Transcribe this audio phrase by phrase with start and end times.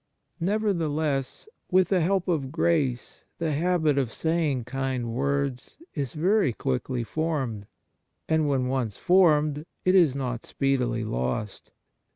[0.39, 7.03] Nevertheless, with the help of grace, the habit of saying kind words is very quickly
[7.03, 7.67] formed,
[8.27, 11.69] and when once formed, it is not speedily lost.